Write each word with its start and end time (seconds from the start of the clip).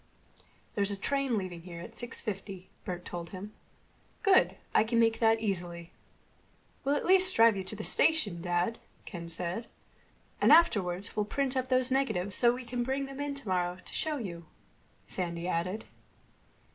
"There's 0.73 0.89
a 0.89 0.97
train 0.99 1.37
leaving 1.37 1.61
here 1.61 1.79
at 1.79 1.93
six 1.93 2.21
fifty," 2.21 2.71
Bert 2.85 3.05
told 3.05 3.29
him. 3.29 3.53
"Good. 4.23 4.57
I 4.73 4.83
can 4.83 4.99
make 4.99 5.19
that 5.19 5.39
easily." 5.39 5.91
"We'll 6.83 6.95
at 6.95 7.05
least 7.05 7.35
drive 7.35 7.55
you 7.55 7.63
to 7.65 7.75
the 7.75 7.83
station, 7.83 8.41
Dad," 8.41 8.79
Ken 9.05 9.29
said. 9.29 9.67
"And 10.41 10.51
afterward 10.51 11.07
we'll 11.15 11.25
print 11.25 11.55
up 11.55 11.69
those 11.69 11.91
negatives, 11.91 12.35
so 12.35 12.51
we 12.51 12.65
can 12.65 12.81
bring 12.81 13.05
them 13.05 13.19
in 13.19 13.35
tomorrow 13.35 13.77
to 13.77 13.93
show 13.93 14.17
you," 14.17 14.47
Sandy 15.05 15.47
added. 15.47 15.85